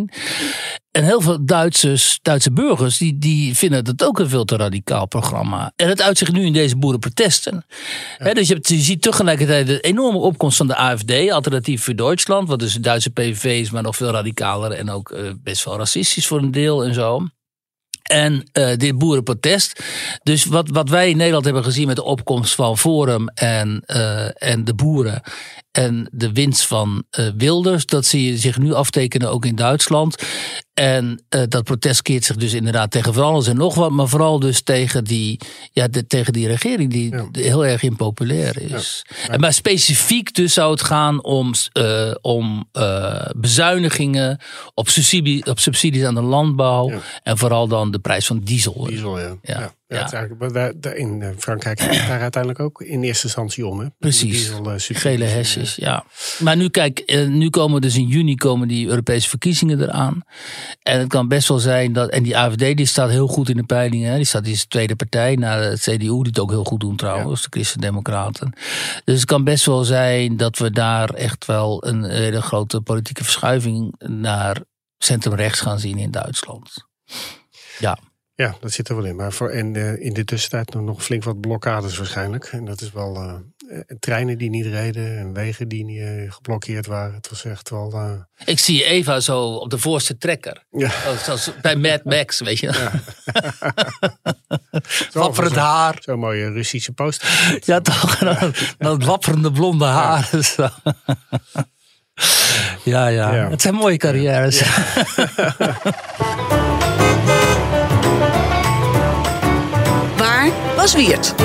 [0.92, 5.08] En heel veel Duitsers, Duitse burgers, die, die vinden het ook een veel te radicaal
[5.08, 5.72] programma.
[5.76, 7.66] En het uitzicht nu in deze boerenprotesten.
[8.18, 12.48] Dus je, hebt, je ziet tegelijkertijd de enorme opkomst van de AFD, Alternatief voor Duitsland.
[12.48, 15.78] Wat dus een Duitse PVV is, maar nog veel radicaler en ook eh, best wel
[15.78, 17.28] racistisch voor een deel en zo.
[18.10, 19.84] En eh, dit boerenprotest.
[20.24, 24.52] Dus wat, wat wij in Nederland hebben gezien met de opkomst van Forum en, eh,
[24.52, 25.22] en de boeren.
[25.72, 30.24] En de winst van eh, Wilders, dat zie je zich nu aftekenen ook in Duitsland.
[30.74, 33.92] En eh, dat protest keert zich dus inderdaad tegen van alles en nog wat.
[33.92, 35.40] Maar vooral dus tegen die,
[35.72, 37.28] ja, de, tegen die regering die Ja.
[37.32, 39.06] heel erg impopulair is.
[39.28, 42.70] En maar specifiek dus zou het gaan om, eh, om
[43.36, 44.40] bezuinigingen
[44.74, 46.92] op, subsidie, op subsidies aan de landbouw.
[47.24, 48.86] En vooral dan de prijs van diesel.
[48.86, 49.74] Diesel, ja.
[49.96, 50.12] Ja.
[50.12, 53.80] eigenlijk- in eh, Frankrijk gaat het daar uiteindelijk ook in eerste instantie om.
[53.80, 53.88] Hè?
[54.00, 54.50] Precies.
[54.50, 54.78] Eh.
[54.78, 56.06] Gele hesjes, ja.
[56.40, 60.22] Maar nu kijk, eh, nu komen dus in juni komen die Europese verkiezingen eraan.
[60.82, 63.58] En het kan best wel zijn dat, en die AFD die staat heel goed in
[63.58, 64.10] de peilingen.
[64.12, 64.16] hè.
[64.16, 66.80] Die staat die is de tweede partij na het CDU, die het ook heel goed
[66.80, 68.54] doen trouwens, de Christen-Democraten.
[69.04, 73.24] Dus het kan best wel zijn dat we daar echt wel een hele grote politieke
[73.24, 74.62] verschuiving naar
[74.98, 76.72] centrum-rechts gaan zien in Duitsland.
[77.80, 77.98] Ja.
[78.40, 79.16] Ja, dat zit er wel in.
[79.16, 82.46] Maar voor, en eh, in de tussentijd nog- flink wat blokkades waarschijnlijk.
[82.46, 83.34] En dat is wel eh,
[83.70, 87.14] eh, treinen die niet reden en wegen die niet, geblokkeerd waren.
[87.14, 87.94] Het was echt wel...
[88.46, 90.64] Ik zie Eva zo op de voorste trekker.
[90.72, 90.86] ja.
[90.88, 92.72] Oh, Zoals bij Mad Max, weet je.
[95.12, 95.98] Zo, Wapperend haar.
[96.00, 97.60] Zo'n mooie Russische poster.
[97.66, 98.18] Ja, toch?
[98.18, 100.30] Dat, dat wapperende blonde haar.
[102.84, 103.50] Ja, ja, Ja.
[103.50, 104.62] Het zijn mooie carrières.
[110.80, 111.36] Was Wiert?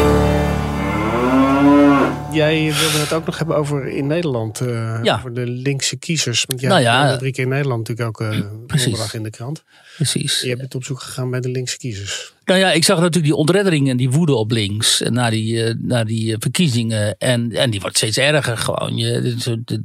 [2.32, 4.60] Jij wilde het ook nog hebben over in Nederland.
[4.60, 5.16] eh, Ja.
[5.16, 6.44] Over de linkse kiezers.
[6.48, 7.16] Want jij Nou ja.
[7.16, 8.84] drie keer in Nederland natuurlijk ook eh Precies.
[8.84, 9.62] donderdag in de krant.
[9.96, 10.40] Precies.
[10.40, 12.32] Je bent op zoek gegaan bij de linkse kiezers.
[12.44, 15.02] Nou ja, ik zag natuurlijk die ontreddering en die woede op links.
[15.02, 17.18] En na die, eh, na die verkiezingen.
[17.18, 18.96] En, en die wordt steeds erger gewoon.
[18.96, 19.34] Je,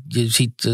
[0.08, 0.72] je ziet eh,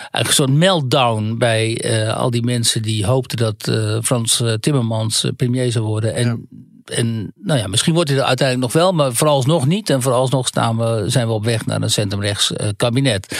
[0.00, 5.72] eigenlijk zo'n meltdown bij eh, al die mensen die hoopten dat eh, Frans Timmermans premier
[5.72, 6.14] zou worden.
[6.14, 6.48] En,
[6.90, 9.90] en nou ja, misschien wordt hij er uiteindelijk nog wel, maar vooralsnog niet.
[9.90, 13.38] En vooralsnog staan we, zijn we op weg naar een centrumrechts eh, kabinet.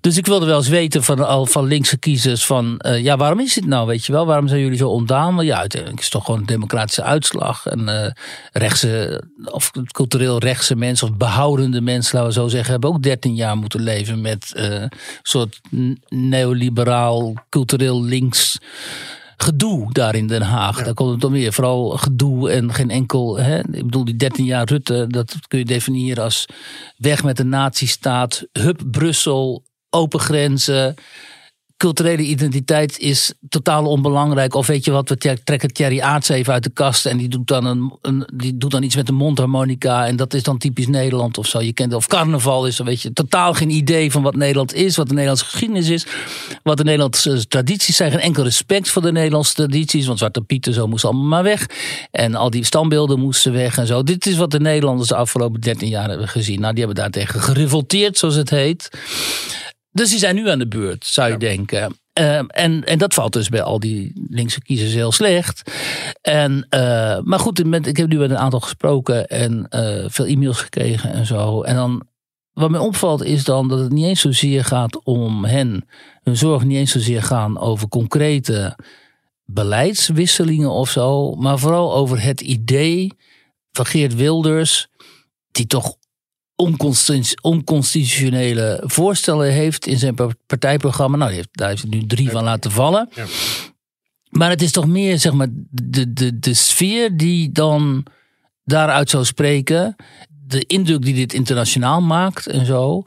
[0.00, 3.40] Dus ik wilde wel eens weten van, al van linkse kiezers van, eh, ja, waarom
[3.40, 4.26] is dit nou, weet je wel?
[4.26, 5.34] Waarom zijn jullie zo ontdaan?
[5.34, 7.66] Want ja, uiteindelijk is het toch gewoon een democratische uitslag.
[7.66, 8.10] En eh,
[8.52, 13.34] rechtse, of cultureel rechtse mensen, of behoudende mensen, laten we zo zeggen, hebben ook 13
[13.34, 15.60] jaar moeten leven met een soort
[16.08, 18.58] neoliberaal, cultureel links
[19.42, 20.82] gedoe daar in Den Haag.
[20.82, 21.52] Daar komt het om weer.
[21.52, 23.38] Vooral gedoe en geen enkel.
[23.38, 26.46] Hè, ik bedoel, die 13 jaar Rutte, dat kun je definiëren als
[26.96, 30.94] weg met de nazistaat, hub Brussel, open grenzen.
[31.80, 34.54] Culturele identiteit is totaal onbelangrijk.
[34.54, 37.46] Of weet je wat, we trekken Thierry Aarts even uit de kast en die doet
[37.46, 40.06] dan, een, die doet dan iets met een mondharmonica.
[40.06, 41.60] En dat is dan typisch Nederland of zo.
[41.60, 45.06] Je kent, of carnaval is, weet je, totaal geen idee van wat Nederland is, wat
[45.06, 46.06] de Nederlandse geschiedenis is,
[46.62, 48.10] wat de Nederlandse tradities zijn.
[48.10, 51.66] Geen enkel respect voor de Nederlandse tradities, want Zwarte Pieten zo moest allemaal maar weg.
[52.10, 54.02] En al die standbeelden moesten weg en zo.
[54.02, 56.60] Dit is wat de Nederlanders de afgelopen 13 jaar hebben gezien.
[56.60, 58.90] Nou, die hebben daartegen gerevolteerd, zoals het heet.
[59.92, 61.98] Dus die zijn nu aan de beurt, zou je denken.
[62.12, 65.72] Ehm, en, en dat valt dus bij al die linkse kiezers heel slecht.
[66.22, 70.26] En, uh, maar goed, met, ik heb nu met een aantal gesproken en uh, veel
[70.26, 71.62] e-mails gekregen en zo.
[71.62, 72.06] En dan,
[72.52, 75.88] wat mij opvalt is dan dat het niet eens zozeer gaat om hen.
[76.22, 78.78] Hun zorgen niet eens zozeer gaan over concrete
[79.44, 81.34] beleidswisselingen of zo.
[81.34, 83.12] Maar vooral over het idee
[83.72, 84.88] van Geert Wilders,
[85.50, 85.96] die toch
[87.40, 90.14] onconstitutionele voorstellen heeft in zijn
[90.46, 91.16] partijprogramma.
[91.16, 93.08] Nou, heeft, daar heeft hij nu drie van laten vallen.
[93.14, 93.24] Ja.
[94.28, 98.06] Maar het is toch meer, zeg maar, de, de, de sfeer die dan
[98.64, 99.96] daaruit zou spreken
[100.50, 103.02] de indruk die dit internationaal maakt en zo.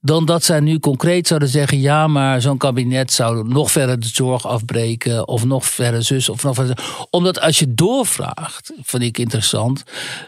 [0.00, 4.06] Dan dat zij nu concreet zouden zeggen: ja, maar zo'n kabinet zou nog verder de
[4.06, 5.28] zorg afbreken.
[5.28, 6.28] Of nog verder zus.
[6.28, 7.06] Of nog verder.
[7.10, 9.82] Omdat als je doorvraagt, vind ik interessant.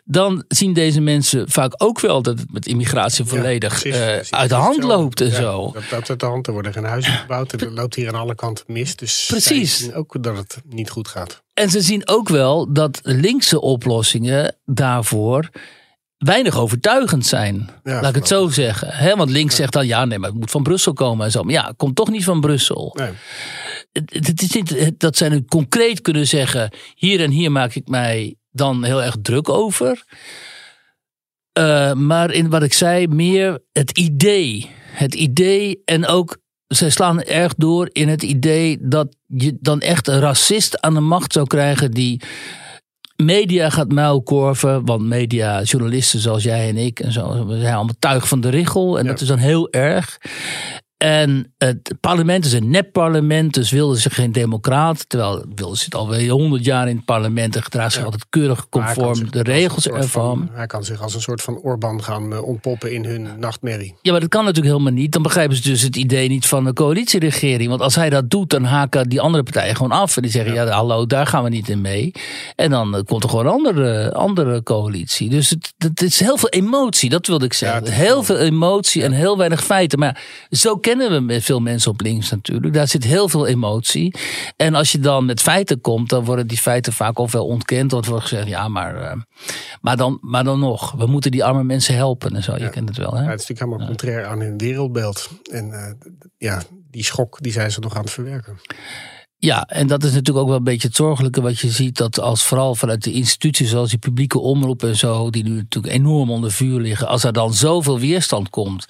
[0.04, 4.48] Dan zien deze mensen vaak ook wel dat het met immigratie volledig ja, uh, uit
[4.48, 5.72] de hand loopt en ja, zo.
[5.90, 6.46] Dat uit de hand.
[6.46, 7.52] Er worden geen huizen gebouwd.
[7.52, 8.96] Er loopt hier aan alle kanten mis.
[8.96, 9.78] Dus Precies.
[9.78, 11.44] zien ook dat het niet goed gaat.
[11.54, 15.50] En ze zien ook wel dat linkse oplossingen daarvoor
[16.18, 17.70] weinig overtuigend zijn.
[17.82, 18.88] laat ik het zo zeggen.
[18.88, 21.42] He, want links zegt dan, ja, nee, maar het moet van Brussel komen en zo.
[21.42, 22.96] Maar ja, het komt toch niet van Brussel.
[22.98, 23.10] Nee.
[23.92, 27.88] Het, het, is niet dat zij nu concreet kunnen zeggen, hier en hier maak ik
[27.88, 30.04] mij dan heel erg druk over.
[31.58, 34.70] Uh, maar in wat ik zei, meer het idee.
[34.90, 40.08] Het idee en ook zij slaan erg door in het idee dat je dan echt
[40.08, 42.20] een racist aan de macht zou krijgen die
[43.16, 44.84] media gaat muilkorven.
[44.84, 48.48] Want media, journalisten zoals jij en ik en zo, we zijn allemaal tuig van de
[48.48, 48.98] richel.
[48.98, 50.18] En dat is dan heel erg.
[50.96, 55.08] En het parlement is een nep-parlement, dus wilde zich geen democraat.
[55.08, 59.30] Terwijl wilde zit alweer honderd jaar in het parlement en gedraagt zich altijd keurig conform
[59.30, 60.50] de regels ervan.
[60.52, 63.94] hij kan zich als een soort van Orbán gaan uh, ontpoppen in hun nachtmerrie.
[64.02, 65.12] Ja, maar dat kan natuurlijk helemaal niet.
[65.12, 67.68] Dan begrijpen ze dus het idee niet van de coalitieregering.
[67.68, 70.16] Want als hij dat doet, dan haken die andere partijen gewoon af.
[70.16, 72.12] En die zeggen, ja, hallo, daar gaan we niet in mee.
[72.54, 75.30] En dan uh, komt er gewoon een andere, andere coalitie.
[75.30, 77.92] Dus het, het, is heel veel emotie, dat wilde ik zeggen.
[77.92, 79.98] heel veel emotie en heel weinig feiten.
[79.98, 82.74] Maar zo kennen we met veel mensen op links natuurlijk.
[82.74, 84.14] Daar zit heel veel emotie.
[84.56, 87.92] En als je dan met feiten komt, dan worden die feiten vaak of wel ontkend.
[87.92, 89.12] Of wordt gezegd, ja, maar, uh,
[89.80, 90.92] maar, dan, maar dan nog.
[90.92, 92.56] We moeten die arme mensen helpen en zo.
[92.56, 93.22] Je kent het wel, hè?
[93.22, 93.86] Ja, het is natuurlijk helemaal ja.
[93.86, 95.30] contrair aan hun wereldbeeld.
[95.50, 98.58] En uh, ja, die schok, die zijn ze nog aan het verwerken.
[99.46, 101.96] Ja, en dat is natuurlijk ook wel een beetje het zorgelijke wat je ziet.
[101.96, 105.94] Dat als vooral vanuit de instituties zoals die publieke omroep en zo, die nu natuurlijk
[105.94, 107.08] enorm onder vuur liggen.
[107.08, 108.86] Als er dan zoveel weerstand komt.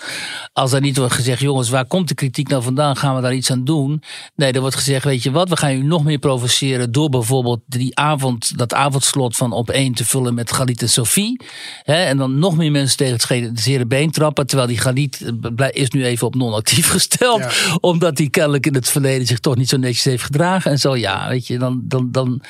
[0.53, 2.97] Als er niet wordt gezegd, jongens, waar komt de kritiek nou vandaan?
[2.97, 4.03] Gaan we daar iets aan doen?
[4.35, 7.61] Nee, er wordt gezegd, weet je wat, we gaan u nog meer provoceren door bijvoorbeeld
[7.67, 11.41] die avond, dat avondslot van op één te vullen met Galit en Sophie.
[11.83, 14.47] Hè, en dan nog meer mensen tegen het zere been trappen.
[14.47, 15.33] Terwijl die Galit
[15.71, 17.43] is nu even op non-actief gesteld.
[17.81, 20.97] Omdat hij kennelijk in het verleden zich toch niet zo netjes heeft gedaan en zo.
[20.97, 22.43] Ja, weet je, dan, dan, dan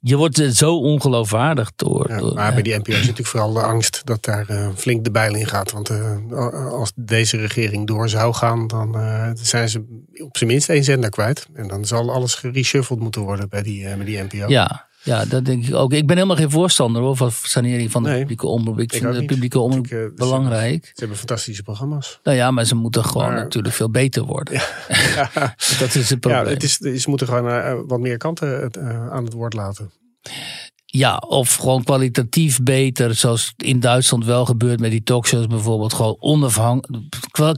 [0.00, 2.08] je wordt zo ongeloofwaardig door.
[2.08, 5.04] Ja, door maar bij die NPO is natuurlijk vooral de angst dat daar uh, flink
[5.04, 5.72] de bijl in gaat.
[5.72, 10.68] Want uh, als deze regering door zou gaan, dan uh, zijn ze op zijn minst
[10.68, 11.46] één zender kwijt.
[11.54, 14.48] En dan zal alles gereshuffeld moeten worden bij die, bij die NPO.
[14.48, 15.92] Ja, ja, dat denk ik ook.
[15.92, 18.78] Ik ben helemaal geen voorstander hoor, van sanering van de nee, publieke omroep.
[18.78, 20.84] Ik, ik vind de publieke omroep ik, belangrijk.
[20.84, 22.20] Ze, hebben fantastische programma's.
[22.22, 24.54] Nou ja, maar ze moeten gewoon natuurlijk veel beter worden.
[24.54, 25.30] Ja.
[25.78, 26.44] dat is het probleem.
[26.44, 29.90] Ja, het is, ze moeten gewoon uh, wat meer kanten uh, aan het woord laten.
[30.88, 35.92] Ja, of gewoon kwalitatief beter, zoals in Duitsland wel gebeurt met die talkshows bijvoorbeeld.
[35.92, 37.04] Gewoon onafhankelijk,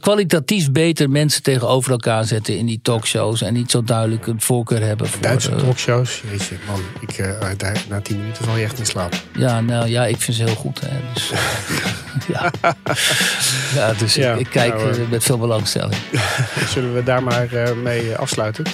[0.00, 3.42] kwalitatief beter mensen tegenover elkaar zetten in die talkshows.
[3.42, 5.22] En niet zo duidelijk een voorkeur hebben voor...
[5.22, 6.22] Duitse uh, talkshows?
[6.30, 9.22] Jeetje, man, ik, uh, daar, na tien minuten val je echt in slaap.
[9.36, 10.80] Ja, nou ja, ik vind ze heel goed.
[10.80, 11.30] Hè, dus,
[12.34, 12.52] ja.
[13.74, 16.00] ja, dus ja, ik, ik, kijk nou, met veel belangstelling.
[16.74, 17.48] Zullen we daar maar
[17.82, 18.64] mee afsluiten?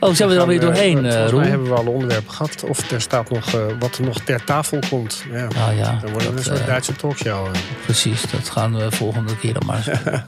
[0.00, 2.64] Oh, zijn we er alweer doorheen, mij hebben we alle onderwerpen gehad.
[2.64, 5.24] Of er staat nog wat er nog ter tafel komt.
[5.32, 5.48] Ja.
[5.48, 7.48] Nou ja, dan wordt het een soort Duitse talkshow.
[7.84, 9.82] Precies, dat gaan we volgende keer dan maar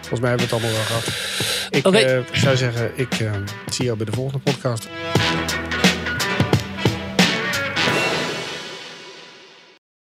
[0.00, 1.06] Volgens mij hebben we het allemaal wel gehad.
[1.70, 2.18] Ik okay.
[2.18, 3.32] uh, zou zeggen, ik uh,
[3.66, 4.88] zie jou bij de volgende podcast.